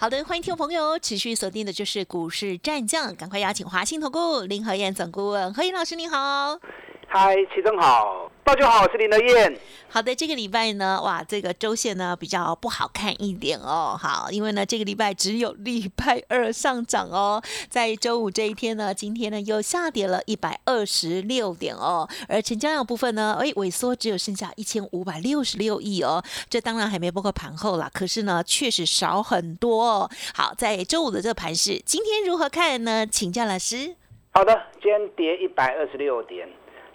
[0.00, 6.58] 好的，欢迎听众朋友持续锁定的就是股市战将，赶快邀请华信投顾林和燕总顾问何燕老师，您好。
[7.06, 9.56] 嗨，齐总好，大家好，我是林德燕。
[9.88, 13.96] 好的，这个礼拜呢，哇，这个周线呢比较不好看一点哦。
[14.00, 26.22] 好，因为呢这个礼拜只有礼拜二上涨哦，在周五这一天呢，今天呢又下跌了一百二十六点哦，而成交量部分呢，哎，萎缩只有剩下一千五百六十六亿哦。
[26.48, 29.84] 这当然还没包括盘后啦，可是呢确实少很多。
[29.84, 30.10] 哦。
[30.34, 33.06] 好，在周五的这个盘市，今天如何看呢？
[33.06, 33.94] 请教老师。
[34.32, 36.48] 好的，今天跌一百二十六点。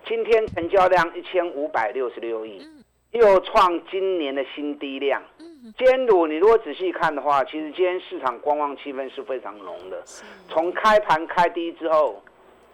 [0.08, 2.62] 今天成交量一千五百六十六亿，
[3.12, 5.20] 又创今年的新低量。
[5.76, 10.04] 今天如你如果仔细看的话，其实今天市场观望气氛是非常浓的。
[10.48, 12.22] 从开盘开低之后，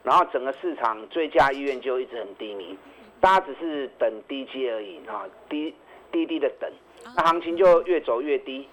[0.04, 2.78] 然后整个市场追加意愿就一直很低迷，
[3.22, 5.74] 大家只是等低阶而已啊，低
[6.12, 6.70] 低低的等，
[7.16, 8.68] 那行情就越走越低。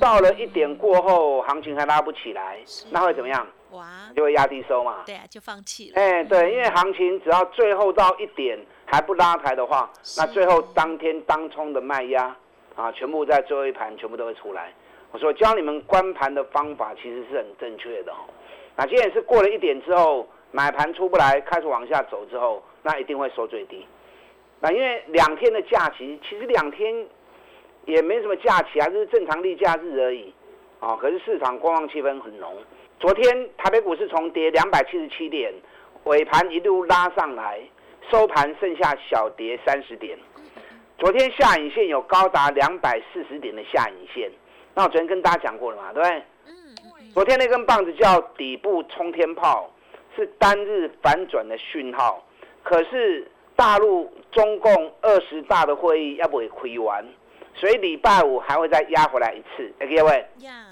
[0.00, 2.58] 到了一点过后，行情还拉不起来，
[2.90, 3.46] 那会怎么样？
[3.72, 3.84] 哇，
[4.14, 5.02] 就会压低收嘛。
[5.04, 6.00] 对啊，就放弃了。
[6.00, 12.34] 哎，对，因为行情只要最后到一点还不拉抬的话，那最后当天当冲的卖压
[12.76, 14.72] 啊，全部在最后一盘全部都会出来。
[15.10, 18.16] 我说教你们关盘的方法其实是很正确的哦。
[18.76, 23.86] 那今天是过了一点之后，买盘出不来，开始往下走之后，那一定会收最低。
[24.60, 27.06] 那因为两天的假期，其实两天
[27.84, 30.32] 也没什么假期啊，就是正常例假日而已
[30.80, 30.96] 啊。
[30.96, 32.54] 可是市场观望气氛很浓。
[33.02, 35.52] 昨天台北股市从跌两百七十七点，
[36.04, 37.60] 尾盘一路拉上来，
[38.08, 40.16] 收盘剩下小跌三十点。
[40.98, 44.30] 昨天下影线有高达两百四十点的下影线，
[44.72, 46.22] 那我昨天跟大家讲过了嘛，对不对？
[47.12, 49.68] 昨天那根棒子叫底部冲天炮，
[50.14, 52.24] 是单日反转的讯号。
[52.62, 57.04] 可是大陆中共二十大的会议要不会亏完，
[57.56, 59.72] 所以礼拜五还会再压回来一次。
[59.80, 60.24] 哎，各位，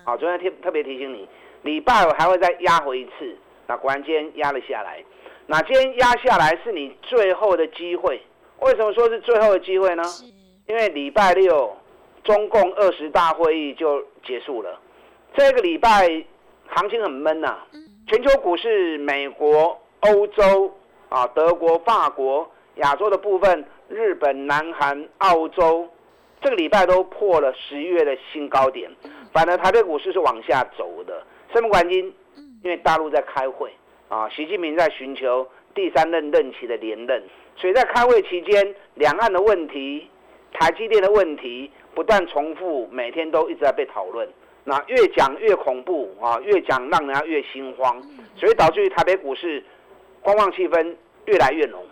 [0.05, 1.29] 好，昨天特特别提醒你。
[1.63, 5.03] 礼拜五还会再压回一次，那果然今天压了下来。
[5.47, 8.21] 那今天压下来是你最后的机会。
[8.61, 10.03] 为什么说是最后的机会呢？
[10.67, 11.77] 因为礼拜六
[12.23, 14.79] 中共二十大会议就结束了。
[15.35, 16.09] 这个礼拜
[16.69, 17.59] 行情很闷呐，
[18.07, 20.73] 全球股市、美国、欧洲
[21.09, 25.89] 啊、德国、法国、亚洲的部分、日本、南韩、澳洲，
[26.41, 28.91] 这个礼拜都破了十一月的新高点。
[29.33, 31.23] 反而台北股市是往下走的。
[31.53, 32.15] 什么原因？
[32.63, 33.73] 因为大陆在开会
[34.09, 37.23] 啊，习近平在寻求第三任任期的连任，
[37.57, 40.09] 所以在开会期间，两岸的问题、
[40.53, 44.29] 台积电的问题不断重复，每天都一直在被讨论。
[44.63, 48.01] 那越讲越恐怖啊，越讲让人家越心慌，
[48.37, 49.65] 所以导致于台北股市
[50.21, 50.95] 观望气氛
[51.25, 51.83] 越来越浓。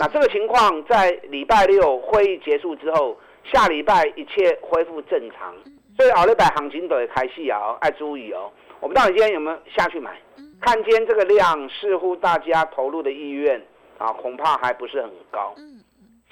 [0.00, 5.54] 那这个情况在礼拜六会议结束之后，下礼拜一切恢复正常，
[5.96, 8.50] 所以奥利百行情都会开戏啊，要注意哦。
[8.86, 10.16] 我不知道你今天有没有下去买？
[10.60, 13.60] 看今天这个量，似乎大家投入的意愿
[13.98, 15.52] 啊，恐怕还不是很高。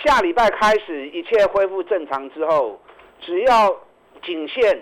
[0.04, 2.80] 下礼拜开始一切恢复正常之后，
[3.20, 3.76] 只要
[4.22, 4.80] 仅限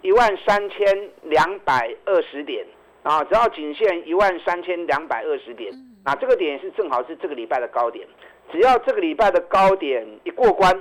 [0.00, 2.66] 一万三千两百二十点
[3.04, 5.72] 啊，只要仅限一万三千两百二十点，
[6.04, 8.04] 那这个点是正好是这个礼拜的高点。
[8.50, 10.76] 只要这个礼拜的高点一过关，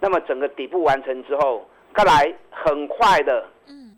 [0.00, 3.48] 那么整个底部完成之后，再来很快的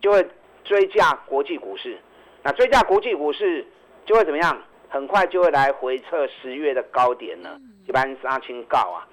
[0.02, 0.28] 就会。
[0.66, 1.98] 追价国际股市，
[2.42, 3.66] 那追价国际股市
[4.04, 4.62] 就会怎么样？
[4.88, 9.06] 很快就会来回测十月的高点了，一般杀青告啊。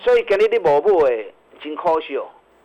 [0.00, 2.18] 所以给你的某部诶，真可惜。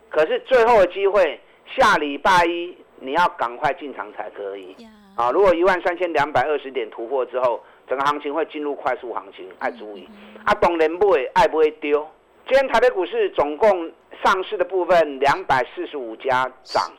[0.10, 1.40] 可是最后的机会，
[1.76, 4.76] 下礼拜一你要赶快进场才可以。
[5.16, 10.08] 啊，如果一万三千两百二十点突破之后，整个行情会进入快速行情，爱注意。
[10.46, 12.08] 啊，懂人不会爱不会丢。
[12.48, 13.92] 今天台北股市总共
[14.24, 16.92] 上市的部分两百四十五家涨。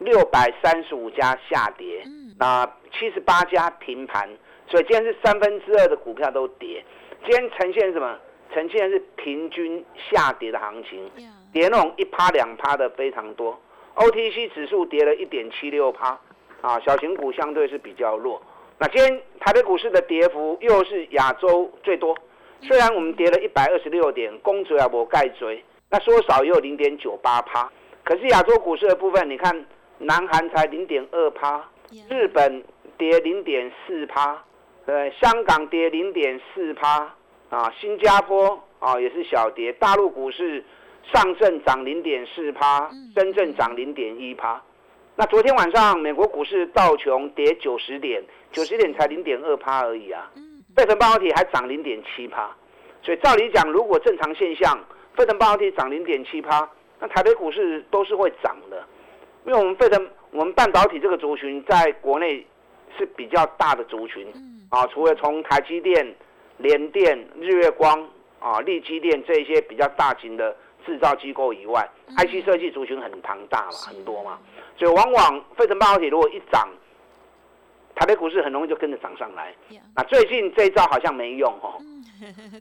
[0.00, 2.02] 六百三十五家下跌，
[2.38, 4.28] 那七十八家平盘，
[4.66, 6.82] 所以今天是三分之二的股票都跌。
[7.24, 8.18] 今天呈现什么？
[8.52, 11.08] 呈现是平均下跌的行情，
[11.52, 13.56] 跌那种一趴两趴的非常多。
[13.94, 16.18] OTC 指数跌了一点七六趴，
[16.62, 18.42] 啊，小型股相对是比较弱。
[18.78, 22.16] 那今天台北股市的跌幅又是亚洲最多，
[22.62, 27.70] 虽然我们跌了一百二十六点，公主要我盖追，那缩少也有零点九八趴。
[28.02, 29.66] 可是亚洲股市的部分，你看。
[30.02, 31.62] 南韩才零点二趴，
[32.08, 32.64] 日本
[32.96, 34.42] 跌零点四趴，
[34.86, 37.14] 呃，香港跌零点四趴，
[37.50, 40.64] 啊，新加坡啊也是小跌，大陆股市
[41.12, 44.60] 上证涨零点四趴，深圳涨零点一趴。
[45.16, 50.30] 那昨天晚上美国股市道琼跌九十点，九十点才零点二趴而已啊。
[50.74, 52.50] 费城半导体还涨零点七趴，
[53.02, 54.78] 所以照理讲，如果正常现象，
[55.14, 56.66] 费城半导体涨零点七趴，
[56.98, 58.82] 那台北股市都是会涨的，
[59.44, 62.46] 因为我们费城我们半导体这个族群在国内
[62.96, 64.26] 是比较大的族群，
[64.68, 66.14] 啊，除了从台积电、
[66.58, 68.08] 联电、日月光
[68.38, 70.54] 啊、力积电这些比较大型的
[70.86, 74.38] 制造机构以外，IC 设计族群很庞大嘛，很多嘛，
[74.76, 76.68] 所以往往费城半导体如果一涨，
[77.94, 79.54] 台北股市很容易就跟着涨上来。
[79.94, 81.74] 那最近这一招好像没用哦。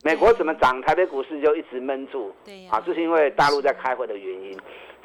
[0.03, 2.33] 美国怎么涨，台北股市就一直闷住。
[2.45, 4.57] 对啊，这是因为大陆在开会的原因。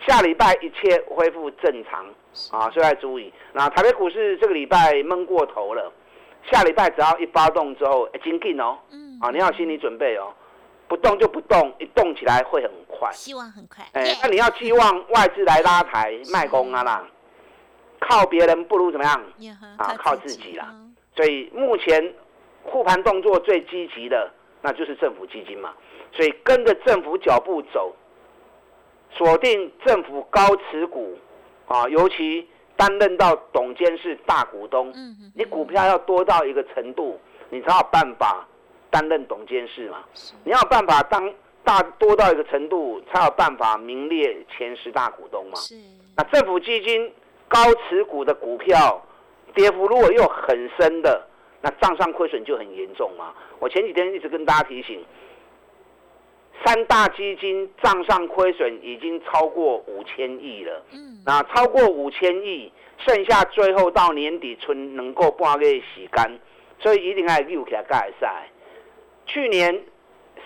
[0.07, 2.05] 下礼拜一切恢复正常
[2.51, 3.33] 啊，所以要注意。
[3.53, 5.91] 那台北股市这个礼拜闷过头了，
[6.51, 8.77] 下礼拜只要一发动之后，紧紧哦。
[8.91, 9.19] 嗯。
[9.21, 10.35] 啊，你要心理准备哦，
[10.89, 13.11] 不动就不动，一动起来会很快。
[13.13, 13.85] 希望很快。
[13.93, 17.09] 哎，那你要寄望外资来拉抬卖空啊啦，
[18.01, 19.23] 靠别人不如怎么样？
[19.79, 20.75] 啊，靠自己啦。
[21.17, 22.13] 所以目前
[22.65, 24.31] 护盘动作最积极的，
[24.61, 25.73] 那就是政府基金嘛。
[26.13, 27.95] 所以跟着政府脚步走。
[29.17, 31.17] 锁定政府高持股，
[31.67, 32.47] 啊，尤其
[32.77, 34.93] 担任到董监事大股东，
[35.35, 37.21] 你股票要多到一个程度，
[37.51, 38.47] 你才有办法
[38.91, 40.05] 担任董监事嘛。
[40.45, 41.33] 你要有办法当
[41.63, 45.53] 大多到一个程度，才有办法名列前十大股东嘛。
[46.17, 47.13] 那政府基金
[47.47, 47.59] 高
[47.89, 49.01] 持股的股票，
[49.55, 51.25] 跌幅如果又很深的，
[51.61, 53.33] 那账上亏损就很严重嘛。
[53.61, 55.05] 我前几天一直跟大家提醒。
[56.65, 66.39] 三大基金账上亏损已经超过五千亿了，嗯，那超过五千亿，剩下最后到年底存能够半个月洗干，
[66.79, 68.49] 所以一定要溜起来盖赛。
[69.27, 69.83] 去年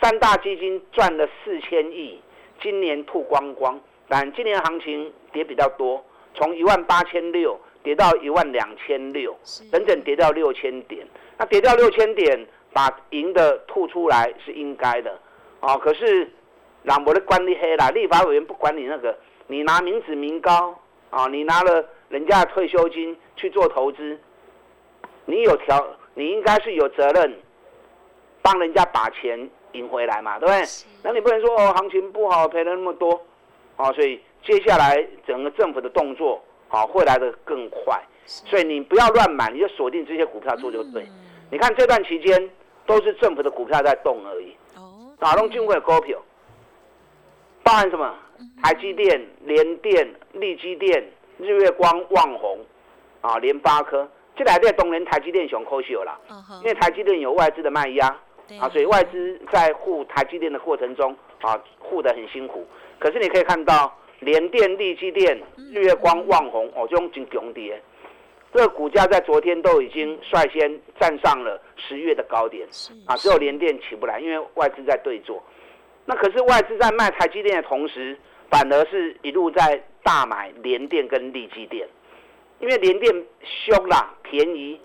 [0.00, 2.20] 三大基金赚了四千亿，
[2.60, 6.04] 今年吐光光，但今年行情跌比较多，
[6.34, 9.36] 从一万八千六跌到一万两千六，
[9.70, 11.06] 整整跌掉六千点。
[11.36, 15.16] 那跌掉六千点，把赢的吐出来是应该的。
[15.60, 16.30] 哦，可是，
[16.84, 19.16] 朗博的管理黑啦，立法委员不管你那个，
[19.48, 20.78] 你拿民脂民膏
[21.10, 24.18] 啊，你拿了人家的退休金去做投资，
[25.24, 25.84] 你有条，
[26.14, 27.36] 你应该是有责任
[28.40, 30.62] 帮人家把钱赢回来嘛，对不对？
[31.02, 33.20] 那你不能说哦，行情不好赔了那么多，
[33.76, 41.04] 哦，所以接下来整个政府的动作啊会来的更快，所以你不要乱买，你就锁定这些股票做就对。
[41.50, 42.48] 你看这段期间
[42.86, 44.54] 都是政府的股票在动而已。
[45.20, 46.18] 哪拢进会股票？
[47.62, 48.14] 包含什么？
[48.62, 51.04] 台积电、联电、力积电、
[51.38, 52.58] 日月光、旺宏，
[53.20, 56.18] 啊，联发科，这两个东联台积电熊科秀啦。
[56.62, 58.06] 因为台积电有外资的卖压，
[58.60, 62.64] 啊，所以外资在护台积电的过程中，啊，护得很辛苦。
[63.00, 67.82] 可是你可以看到，联电、力积电、日月光、旺宏，哦，这种真强跌。
[68.52, 72.66] 这个股价在昨天都已经率先站上了十月的高点，
[73.06, 75.42] 啊，只有联电起不来，因为外资在对坐。
[76.06, 78.18] 那可是外资在卖台积电的同时，
[78.50, 81.86] 反而是一路在大买联电跟力积电，
[82.60, 84.80] 因为联电凶啦，便宜，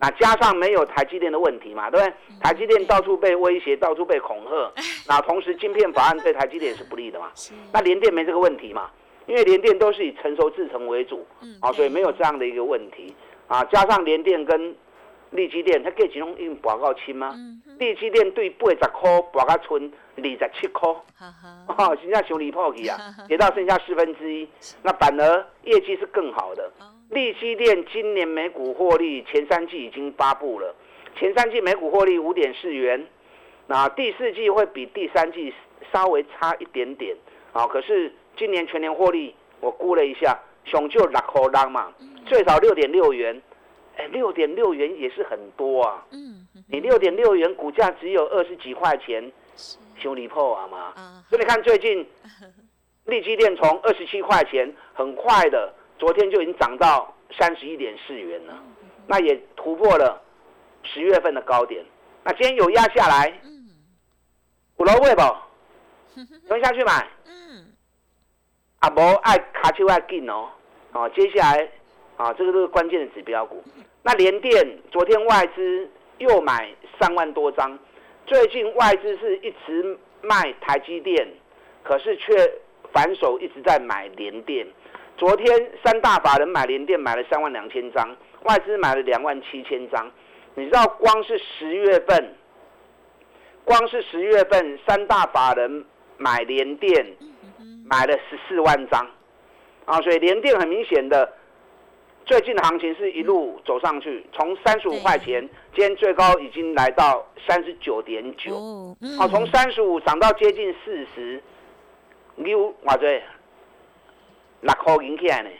[0.00, 2.12] 那加上没有台积电的问题嘛，对不对？
[2.42, 4.72] 台积电到处被威胁，到处被恐吓，
[5.06, 7.30] 那同时晶片法案对台积电也是不利的嘛，
[7.72, 8.90] 那联电没这个问题嘛。
[9.26, 11.26] 因为联电都是以成熟制成为主，
[11.60, 13.12] 啊，所以没有这样的一个问题，
[13.48, 14.74] 啊，加上联电跟
[15.30, 17.34] 利基电，它给其中用广告轻吗？
[17.78, 20.88] 利基电对八十块报告存二十七块，
[21.66, 24.48] 哦，现在熊离破去啊，跌到剩下四分之一，
[24.82, 26.70] 那反而业绩是更好的。
[27.10, 30.72] 利基电今年每股获利前三季已经发布了，
[31.18, 33.04] 前三季每股获利五点四元，
[33.66, 35.52] 那第四季会比第三季
[35.92, 37.16] 稍微差一点点，
[37.52, 38.12] 啊，可是。
[38.36, 41.92] 今年全年获利，我估了一下，熊就六块当嘛，
[42.26, 43.40] 最少六点六元，
[43.96, 46.04] 哎，六点六元也是很多啊。
[46.10, 49.32] 嗯，你六点六元股价只有二十几块钱，
[49.98, 50.92] 修理破啊嘛。
[51.28, 52.06] 所以你看最近，
[53.06, 58.62] 利基电从二十七块钱，很快的，昨天就已经涨到三十一点四元了，
[59.06, 60.20] 那也突破了
[60.82, 61.84] 十月份的高点。
[62.22, 63.32] 那今天有压下来，
[64.76, 65.22] 五楼位不？
[66.48, 67.06] 蹲下去买。
[68.80, 70.48] 啊，无爱卡丘爱紧哦，
[70.92, 71.68] 啊，接下来
[72.16, 73.62] 啊，这个都是关键的指标股。
[74.02, 77.78] 那联电昨天外资又买三万多张，
[78.26, 81.26] 最近外资是一直卖台积电，
[81.82, 82.32] 可是却
[82.92, 84.66] 反手一直在买联电。
[85.16, 90.10] 昨天三大法人买联电买了三万两千张，外资买了两万七千张。
[90.54, 92.34] 你知道光是十月份
[93.64, 95.84] 光是十月份三大法人
[96.18, 97.14] 买联电，
[97.88, 99.08] 买了十四万张，
[99.84, 101.32] 啊，所以联电很明显的，
[102.24, 105.40] 最近的行情是一路走上去，从三十五块钱，
[105.72, 111.40] 今天最高已经来到三十九点九，哦，从三十五涨到接近四十，
[112.34, 113.22] 六哇对，
[114.62, 115.50] 六块银起来呢，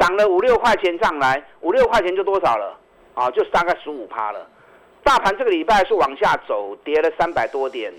[0.00, 2.76] 涨了五六块钱上来，五六块钱就多少了？
[3.14, 4.46] 啊，就大概十五趴了。
[5.04, 7.92] 大盘这个礼拜是往下走，跌了三百多点，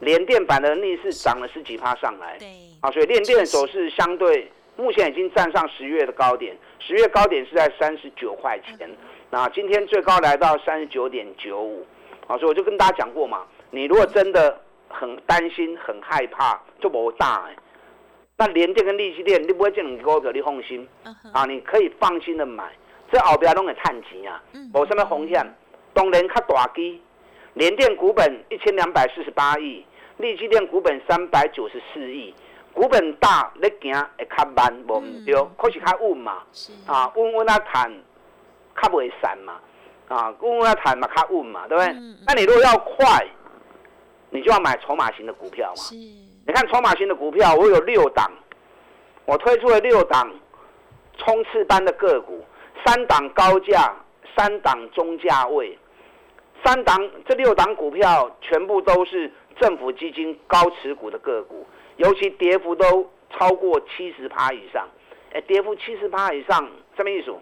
[0.00, 2.36] 连电板的逆势涨了十几趴上来。
[2.38, 2.48] 对，
[2.80, 8.88] 啊，所以连电走势相对目前已经站上十月的高点，十月高点是在三十九块钱，
[9.30, 11.86] 那今天最高来到三十九点九五。
[12.26, 17.56] 啊，所以我就跟大家讲过嘛，你如果真的很担心、很害怕，就不大哎。
[18.36, 20.86] 那连电跟利息电，你不会这两个股票你放心，
[21.32, 22.70] 啊，你可以放心的买。
[23.10, 24.42] 这后边拢会探钱啊，
[24.74, 25.44] 无什么风险。
[25.94, 27.00] 当然较大机，
[27.58, 29.84] 联电股本一千两百四十八亿，
[30.18, 32.32] 利基电股本三百九十四亿，
[32.72, 36.44] 股本大，你行会较慢，无唔对，可是较稳嘛，
[36.86, 37.92] 啊，稳稳啊谈，
[38.80, 39.54] 较袂散嘛，
[40.06, 41.92] 啊，稳稳啊谈嘛较稳嘛，对不对？
[42.28, 43.26] 那你如果要快，
[44.30, 45.82] 你就要买筹码型的股票嘛。
[46.46, 48.30] 你看筹码型的股票，我有六档，
[49.24, 50.32] 我推出了六档
[51.16, 52.44] 冲刺班的个股。
[52.86, 53.92] 三档高价，
[54.36, 55.76] 三档中价位，
[56.64, 64.86] 三档这六档股票全部都是政府基金高持股的个股，尤其跌幅都超过七十趴以上。
[65.32, 67.32] 哎，跌幅七十趴以上，什么意思？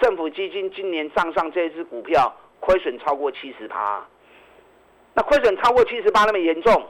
[0.00, 4.04] 政府基金今年账上这支股票亏损超过七十趴，
[5.14, 6.82] 那亏损超过七十趴那么严重，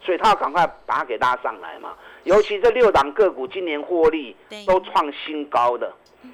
[0.00, 1.94] 所以他要赶快把它给拉上来嘛。
[2.22, 4.36] 尤其这六档个股今年获利
[4.66, 5.92] 都创新高的。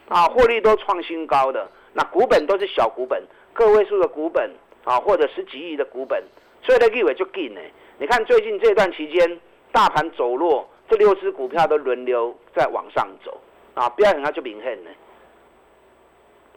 [0.09, 3.23] 啊，获利都创新高的，那股本都是小股本，
[3.53, 4.51] 个位数的股本
[4.85, 6.23] 啊，或者十几亿的股本，
[6.63, 7.61] 所以呢，立委就进呢。
[7.99, 9.41] 你看最近这段期间，
[9.71, 13.41] 大盘走弱，这六只股票都轮流在往上走
[13.75, 14.91] 啊，不要很快就明显呢。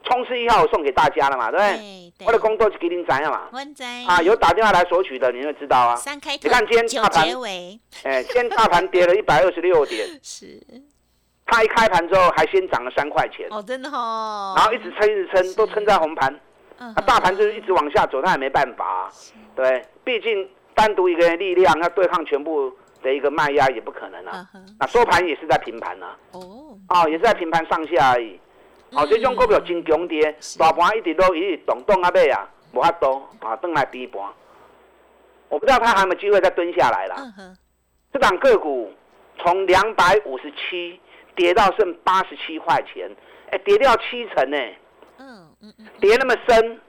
[0.04, 2.28] 冲刺一号我送给大家了嘛，对不对？
[2.28, 3.50] 我的工作是给您怎样嘛？
[4.08, 5.96] 啊，有打电话来索取的，你就知道啊。
[5.96, 7.28] 三开你看今天大盘，
[8.04, 10.08] 哎，今天大盘跌了一百二十六点。
[10.22, 10.62] 是。
[11.48, 16.40] 它一开盘之后还先涨了三块钱，哦，真的哦，然后一直撑一直撑，都撑在红盘，
[16.78, 19.10] 那大盘就是一直往下走，它也没办法，
[19.56, 24.46] 对，毕竟单独一个人力量要对抗全部的一个卖压也不可能啊，
[24.80, 28.40] 那收盘也是在平盘啊，哦，啊，也是在平盘上下而已，
[28.92, 34.22] 好，这种股票真强跌，大盘一直都一直动动啊尾啊，无法多啊，等来低盘，
[35.50, 37.16] 我不知道它还有没有机会再蹲下来了，
[38.12, 38.92] 这档个股
[39.40, 41.00] 从两百五十七。
[41.38, 43.14] 跌到剩八十七块钱，
[43.52, 44.58] 哎，跌掉七成呢。
[46.00, 46.80] 跌那么深，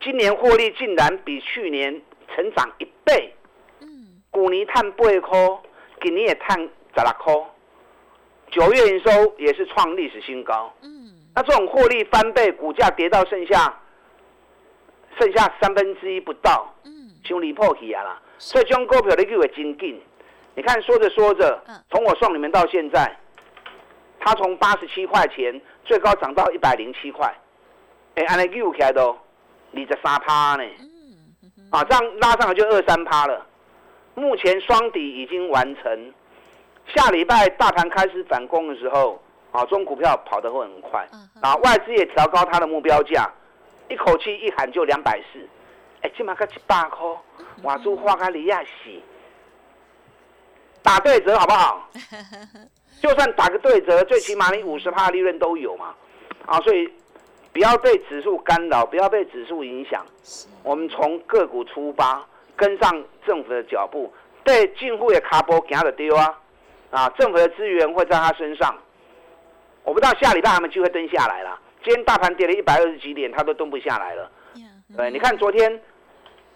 [0.00, 2.02] 今年获利竟然比去年
[2.34, 3.34] 成长一倍。
[3.80, 5.38] 嗯，股尼探八块，
[6.02, 7.34] 今年也探十六块，
[8.50, 10.72] 九月营收也是创历史新高。
[10.82, 13.80] 嗯，那这种获利翻倍，股价跌到剩下
[15.18, 16.74] 剩下三分之一不到。
[16.84, 20.00] 嗯，就离破起啊啦，所以将股票的机会真紧。
[20.54, 23.14] 你看，说着说着，从我送你们到现在，
[24.18, 27.32] 他从八十七块钱最高涨到一百零七块，
[28.16, 30.64] 哎，按那又起来都二十三趴呢，
[31.70, 33.46] 啊，这样拉上来就二三趴了。
[34.14, 36.12] 目前双底已经完成，
[36.94, 41.06] 下礼拜大盘开始反攻的时候，啊，中股票跑得会很快，
[41.40, 43.30] 啊，外资也调高它的目标价，
[43.88, 45.48] 一口气一喊就两百四，
[46.02, 47.06] 哎，起码个一百块，
[47.62, 48.68] 外资花开利亚死。
[50.82, 51.90] 打对折好不好？
[53.00, 55.94] 就算打个对折，最起码你五十趴利润都有嘛，
[56.46, 56.90] 啊，所以
[57.52, 60.04] 不要被指数干扰，不要被指数影响。
[60.62, 62.26] 我们从个股出发，
[62.56, 64.12] 跟上政府的脚步，
[64.44, 66.38] 对进户的卡波给他的丢啊，
[66.90, 68.74] 啊，政府的资源会在他身上。
[69.84, 71.58] 我不知道下礼拜有没有机会蹲下来了。
[71.84, 74.30] 今天大盘跌了一百二十几点，他都蹲不下来了。
[74.96, 75.80] 对，你看昨天。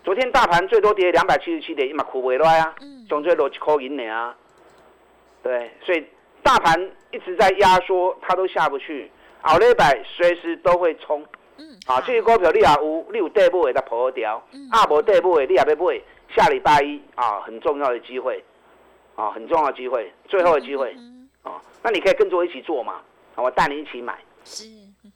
[0.03, 2.75] 昨天大盘最多跌两百七十七点，一马苦回来啊，
[3.07, 4.35] 总最落一块银呢啊，
[5.43, 6.03] 对，所以
[6.51, 9.09] 大盘一直在压缩，它都下不去，
[9.41, 11.25] 后礼拜随时都会冲，
[11.87, 14.43] 啊，这些股票你也有，你有底部会它破掉，
[14.73, 16.03] 啊，无底部的你也要买，
[16.35, 18.45] 下礼拜一啊，很重要的机会，
[19.15, 20.93] 啊，很重要的机会，最后的机会，
[21.45, 23.01] 啊，那你可以跟着我一起做嘛，
[23.37, 24.65] 我带你一起买，是，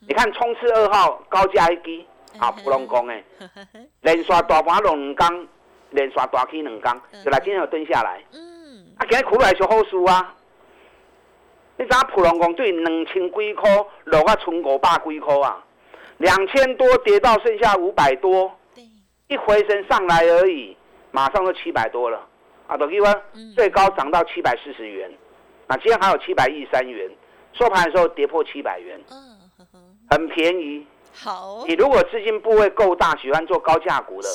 [0.06, 2.06] 你看冲刺二号高价一低。
[2.38, 3.24] 啊，普龙宫诶，
[4.02, 5.46] 连刷大盘两工，
[5.90, 6.92] 连刷大起两工，
[7.24, 8.20] 就来今天又蹲下来。
[8.32, 10.34] 嗯，啊，今日苦来是好事啊。
[11.76, 13.70] 你知影普龙宫对两千几块
[14.04, 15.64] 落啊，剩五百几块啊，
[16.18, 18.52] 两千多跌到剩下五百多。
[19.28, 20.76] 一回升上来而已，
[21.10, 22.20] 马上就七百多了。
[22.66, 22.76] 啊！
[22.76, 23.22] 等于说
[23.54, 25.10] 最高涨到七百四十元，
[25.66, 27.10] 那今天还有七百一三元，
[27.52, 28.98] 收盘的时候跌破七百元，
[30.10, 30.86] 很便宜。
[31.12, 34.28] 好，你如果资金部位够大，喜欢做高价股的，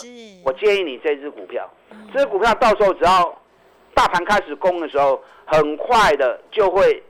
[0.46, 1.68] 我建议你这支股票，
[2.14, 3.42] 这支股票到时候只要
[3.94, 7.02] 大盘开始攻的时候，很快的就会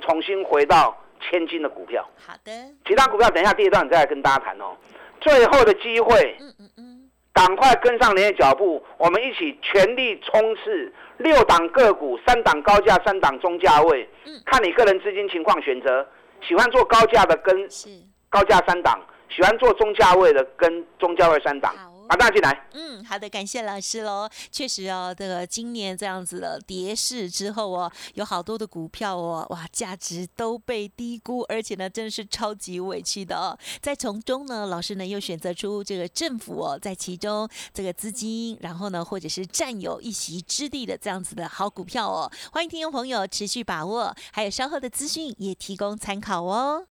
[0.00, 2.08] 重新回到千金的股票。
[2.26, 2.52] 好的，
[2.86, 4.76] 其他股票等一下第一段再来跟大家谈哦。
[5.20, 16.06] 最后的机会，嗯嗯嗯，赶快跟上连的脚步，我们一起全力冲刺六档个股，三档高价，三档中价位，嗯，看你个人资金情况选择，
[16.46, 17.88] 喜欢做高价的跟是
[18.28, 19.00] 高价三档。
[19.30, 21.74] 喜欢做中价位的，跟中价位三档，
[22.08, 22.68] 把大进来。
[22.72, 24.28] 嗯，好的，感谢老师喽。
[24.50, 33.56] 确实哦，这个今年这样子的跌势之后哦，有好多的股票哦，哇，价值都被低估，而且呢，真的是超级委屈的哦。
[33.82, 42.32] 在从中呢，老师呢又选择出这个政府哦，在其中这个资金，然后呢，或者是占有一席之地的这样子的好股票哦。
[42.52, 46.86] 欢迎听众朋友持续把握，还有稍后的资讯也提供参考哦。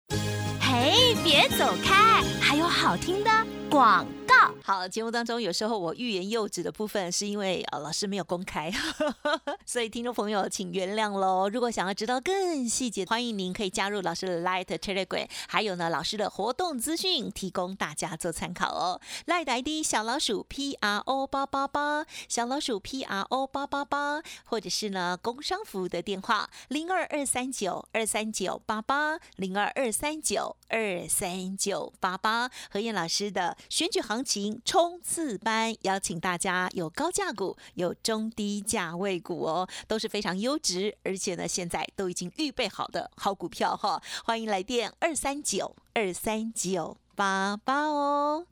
[0.61, 2.23] 嘿，别走开！
[2.41, 3.31] 还有好听的
[3.71, 4.35] 广告。
[4.63, 8.73] 好，节目当中有时候我欲言又止的部分，是因为呃老师没有公开，
[9.67, 11.49] 所以听众朋友请原谅喽。
[11.51, 19.01] 如果想要知道更细节，欢迎您可以加入老师的 Light Telegram，还有呢老师的活动资讯，提供大家做参考哦。
[19.27, 30.57] Light ID 小老鼠 P R O 八八八，小老鼠 P R O 八八八，或者是呢工商服务的电话零二二三九二三九八八零二二三九。
[30.71, 44.03] 二三九八八何燕老师的选举行情冲刺班，邀请大家有高价股，有中低价位股哦，都是非常优质，而且呢，现在都已经预备好的好股票哈。
[44.25, 48.47] 欢迎来电二三九二三九八八哦。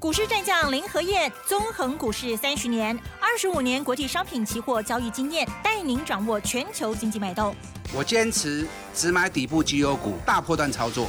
[0.00, 7.54] 股市战将林和燕，纵横股市三十年，二十五年国际商品期货交易经验，带您掌握全球经济脉动。
[7.94, 11.08] 我坚持只买底部绩优股，大波段操作。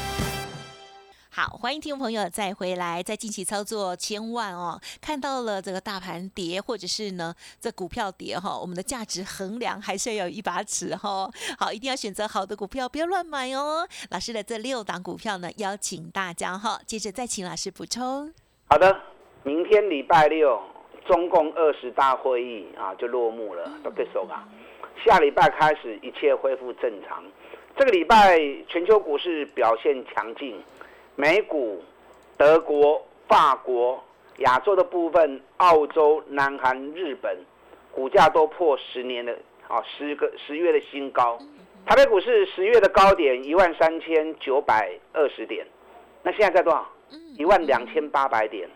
[1.41, 11.27] 好，欢迎听众朋友再回来，在近期操作，千万哦，看到了这个大盘跌，或者是呢这股票跌哈，我们的价值衡量还是要有一把尺哈。
[11.57, 13.87] 好，一定要选择好的股票，不要乱买哦。
[14.11, 18.31] 老师的这六档股票呢，邀请大家哈，接着再请老师补充。
[18.67, 18.95] 好的，
[19.41, 20.61] 明天礼拜六
[21.07, 24.47] 中共二十大会议啊就落幕了，都结束吧。
[25.03, 27.23] 下礼拜开始一切恢复正常。
[27.75, 30.61] 这个礼拜全球股市表现强劲。
[31.21, 31.79] 美股、
[32.35, 34.03] 德国、法国、
[34.37, 37.37] 亚洲的部分、澳洲、南韩、日本，
[37.91, 39.31] 股价都破十年的
[39.67, 41.37] 啊十个十月的新高。
[41.85, 45.63] 台北股市十月的高点一万三千九百二十点，
[46.23, 46.89] 那现在在多少？
[47.37, 48.67] 一万两千八百点。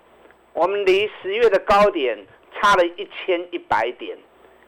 [0.54, 2.16] 我们离十月的高点
[2.54, 4.16] 差了一千一百点，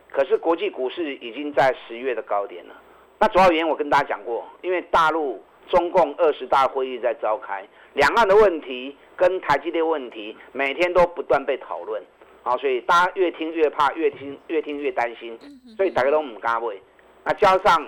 [0.09, 2.73] 可是国际股市已经在十月的高点了。
[3.19, 5.39] 那主要原因我跟大家讲过，因为大陆。
[5.67, 12.01] 中共二十大会议在召开，两岸的问题跟台积电问题每天都不断被讨论，
[12.43, 15.37] 啊，所以大家越听越怕，越听越听越担心，
[15.75, 16.69] 所以大家都唔敢买。
[17.23, 17.85] 那加上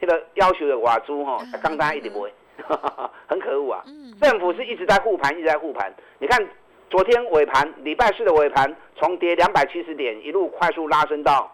[0.00, 2.30] 这个要求的瓦猪哈，刚刚一直买，
[3.26, 3.84] 很可恶啊！
[4.20, 5.92] 政府是一直在护盘，一直在护盘。
[6.18, 6.46] 你看
[6.90, 11.50] 昨天尾盘，礼拜四的尾盘，从跌两百七十点一路快速拉升到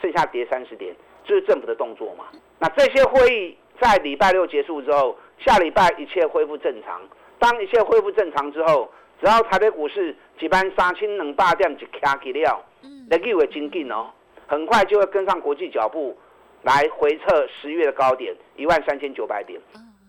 [0.00, 0.94] 剩下跌三十点，
[1.24, 2.24] 这是政府的动作嘛？
[2.58, 3.56] 那这些会议。
[3.82, 7.00] 在礼拜六结束之后，下礼拜一切恢复正常。
[7.40, 8.88] 当一切恢复正常之后，
[9.20, 12.64] 只要台北股市举办三千两百点就卡起了，
[13.10, 14.06] 那就会精进哦，
[14.46, 16.16] 很快就会跟上国际脚步，
[16.62, 19.60] 来回测十月的高点一万三千九百点。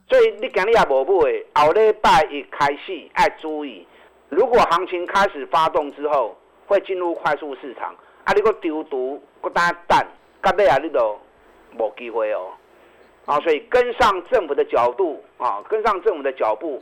[0.07, 3.87] 所以你今日也无买，后礼拜一开始要注意，
[4.29, 10.05] 如果行情开始发动之后，会进入快速市场，啊，你个丢毒，个单蛋，
[10.43, 11.19] 到尾啊，你都
[11.79, 12.51] 无机会哦。
[13.25, 16.81] 啊，所以跟上政府的角度啊，跟上政府的脚步，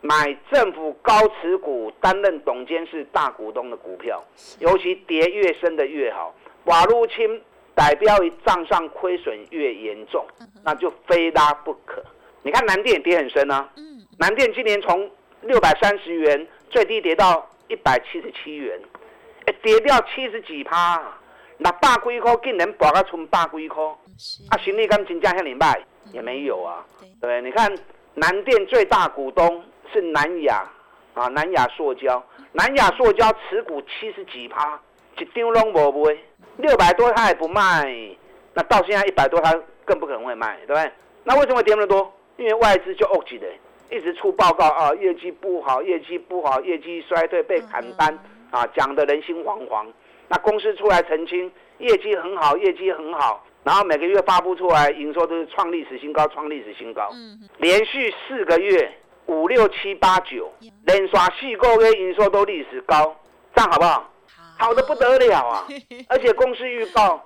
[0.00, 4.22] 买政府高持股、担任董监事大股东的股票，
[4.60, 6.34] 尤其跌越深的越好。
[6.64, 7.42] 瓦入清
[7.74, 10.24] 代表于账上亏损越严重，
[10.64, 12.02] 那就非拉不可。
[12.42, 13.68] 你看南电跌很深啊，
[14.18, 15.10] 南电今年从
[15.42, 18.80] 六百三十元最低跌到一百七十七元，
[19.46, 21.02] 哎，跌掉七十几趴，
[21.58, 23.82] 那百几块竟然博个存百几块。
[24.50, 25.80] 啊，行李跟金价向你卖
[26.12, 26.84] 也没有啊，
[27.20, 27.42] 对对？
[27.42, 27.72] 你看
[28.14, 30.68] 南电最大股东是南亚
[31.14, 34.80] 啊，南亚塑胶，南亚塑胶持股七十几趴，
[35.18, 36.16] 一张拢无卖，
[36.58, 37.86] 六百多他也不卖，
[38.54, 40.90] 那到现在一百多他更不可能会卖，对不对？
[41.24, 42.12] 那为什么跌那么多？
[42.36, 43.46] 因为外资就恶起的，
[43.90, 48.18] 一直出报告啊，业绩不好，业绩不好，业绩衰退被砍单
[48.50, 49.86] 啊，讲的人心惶惶。
[50.28, 57.10] 那公司出来澄清，业绩很好，业绩很好，然后每个月发布出来，营收都是创历史新高，创历史新高，
[57.58, 58.90] 连续四个月
[59.26, 60.50] 五六七八九
[60.86, 63.14] 连刷四个月营收都历史高，
[63.54, 64.10] 这样好不好？
[64.58, 64.74] 好。
[64.74, 65.66] 的不得了啊！
[66.08, 67.22] 而且公司预告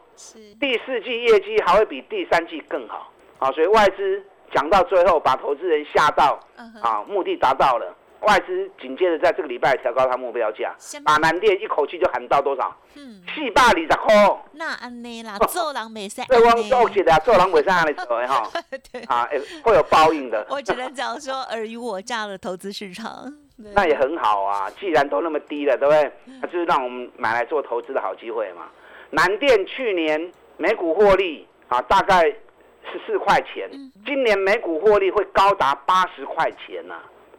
[0.60, 3.12] 第四季业绩还会比第三季更好。
[3.38, 6.38] 啊，所以外资讲到最后把投资人吓到
[6.82, 7.94] 啊，目的达到了。
[8.24, 12.74] 外资紧接着在这个礼拜调高它目标价，把南电一口气就喊到多少？
[12.96, 14.44] 嗯，四百二十块。
[14.52, 16.22] 那安尼啦， 做人没使。
[16.26, 18.48] 对，我做起的，做人没使安尼做的哈。
[18.92, 19.28] 对啊，
[19.62, 20.46] 会有报应的。
[20.50, 23.32] 我只能讲说尔虞我诈的投资市场。
[23.56, 26.12] 那也很好啊，既然都那么低了，对不对？
[26.42, 28.66] 那就是让我们买来做投资的好机会嘛。
[29.10, 33.70] 南电去年每股获利啊，大概十四块钱，
[34.04, 36.96] 今年每股获利会高达八十块钱呐。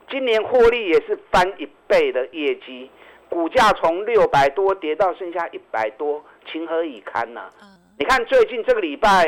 [0.09, 2.89] 今年获利也是翻一倍的业绩，
[3.29, 7.49] 股价从六百多跌到剩下一百多，情何以堪呐？
[7.97, 9.25] 你看最近这个礼拜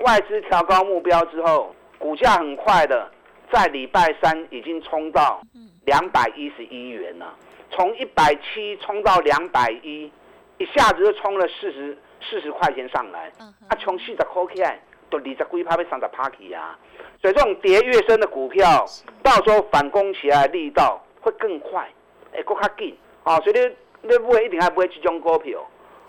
[0.00, 3.10] 外资调高目标之后，股价很快的
[3.52, 5.42] 在礼拜三已经冲到
[5.84, 7.34] 两百一十一元了，
[7.70, 10.10] 从一百七冲到两百一，
[10.58, 13.32] 一下子就冲了四十四十块钱上来，
[13.68, 14.80] 啊，从四十块起来
[15.10, 16.78] 都二十几趴被三十趴去啊。
[17.20, 18.86] 所以这种跌越深的股票，
[19.22, 21.88] 到时候反攻起来力道会更快，
[22.32, 23.40] 哎，更卡紧啊！
[23.40, 25.58] 所以你你不会一定还不会集中股票。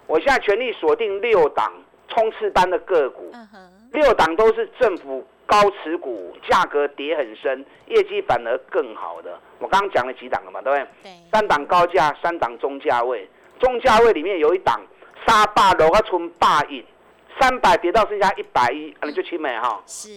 [0.06, 1.74] 我现在全力锁定六档
[2.08, 3.32] 冲刺班的个股，
[3.92, 9.40] 六档都是政府高持股，价格跌很深，业绩反而更好的。
[9.58, 10.88] 我刚刚讲了几档了嘛，对不对？
[11.04, 11.12] 对。
[11.32, 13.28] 三档高价，三档中价位，
[13.60, 14.80] 中价位里面有一档
[15.28, 16.86] 沙坝楼啊，村霸印，
[17.40, 19.82] 三百跌到剩下一百一，你就清美哈。
[19.88, 20.10] 是。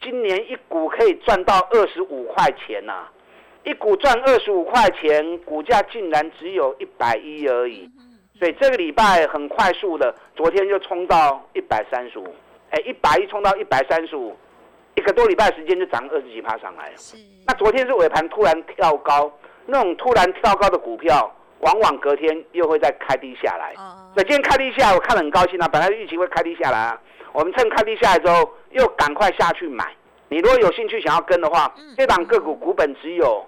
[0.00, 3.08] 今年一股可以赚到二十五块钱呐，
[3.64, 7.90] 一股赚二十五块钱，股价竟然只有一百一而已，
[8.38, 12.34] 所以这个礼拜很快速的，昨天就冲到一百三十五，
[12.70, 14.36] 哎，一百一冲到一百三十五，
[14.94, 16.96] 一个多礼拜时间就涨二十几趴上来了。
[16.96, 19.30] 是，那昨天是尾盘突然跳高，
[19.66, 23.74] 那种突然跳高的股票，往往隔天又会再开低下来。
[24.14, 27.00] 所以今天开低下来，我看了很高兴啊，本来预期会开低下来啊。
[27.32, 29.84] 我们趁开低下来之后，又赶快下去买。
[30.28, 33.46] 你如果有兴趣想要跟的话，这档个股股本只有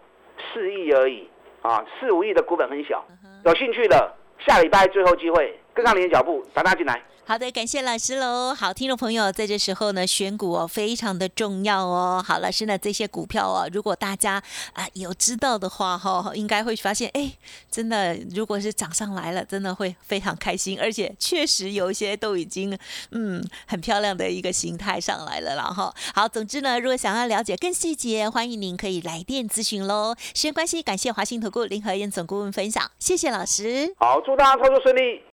[0.52, 1.28] 四亿而已
[1.62, 3.04] 啊，四五亿的股本很小。
[3.44, 7.02] 有兴趣的，下礼拜最后机会，跟上你的脚步，打大进来。
[7.30, 8.52] 好的，感谢老师喽。
[8.52, 12.20] 好，听众朋友，在这时候呢，选股哦非常的重要哦。
[12.26, 17.30] 好，老师呢这些股票哦，如果大家啊有知道的话哈，应该会发现，哎，
[17.70, 22.76] 真的如果是涨上来了，真的会非常开心，而且确实有一些都已经
[23.12, 25.94] 嗯很漂亮的一个形态上来了了哈。
[26.12, 30.16] 好，总之呢，如果想要了解更细节，欢迎您可以来电咨询喽。
[30.34, 33.94] 时间关系，感谢华信投顾林和燕总顾问分享，谢谢老师。
[34.00, 35.29] 好，祝大家操作顺利。